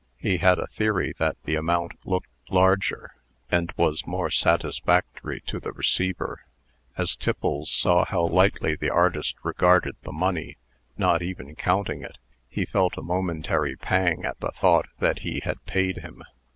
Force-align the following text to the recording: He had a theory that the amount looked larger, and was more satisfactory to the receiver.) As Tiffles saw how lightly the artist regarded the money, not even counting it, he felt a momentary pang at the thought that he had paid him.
He 0.17 0.37
had 0.37 0.57
a 0.57 0.65
theory 0.65 1.13
that 1.19 1.37
the 1.43 1.53
amount 1.55 1.91
looked 2.07 2.31
larger, 2.49 3.11
and 3.51 3.71
was 3.77 4.07
more 4.07 4.31
satisfactory 4.31 5.41
to 5.41 5.59
the 5.59 5.71
receiver.) 5.73 6.41
As 6.97 7.15
Tiffles 7.15 7.69
saw 7.69 8.05
how 8.05 8.23
lightly 8.25 8.75
the 8.75 8.89
artist 8.89 9.35
regarded 9.43 9.95
the 10.01 10.11
money, 10.11 10.57
not 10.97 11.21
even 11.21 11.53
counting 11.53 12.01
it, 12.01 12.17
he 12.49 12.65
felt 12.65 12.97
a 12.97 13.03
momentary 13.03 13.75
pang 13.75 14.25
at 14.25 14.39
the 14.39 14.49
thought 14.53 14.87
that 14.97 15.19
he 15.19 15.39
had 15.43 15.63
paid 15.67 15.97
him. 15.99 16.23